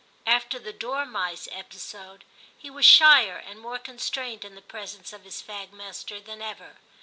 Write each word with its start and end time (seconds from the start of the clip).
After 0.25 0.57
the 0.57 0.73
dormice 0.73 1.47
episode 1.51 2.25
he 2.57 2.71
was 2.71 2.87
shyer 2.87 3.37
and 3.37 3.59
more 3.59 3.77
constrained 3.77 4.43
in 4.43 4.55
the 4.55 4.61
presence 4.63 5.13
of 5.13 5.25
his 5.25 5.43
fag 5.43 5.71
master 5.73 6.19
than 6.19 6.41
ever. 6.41 6.77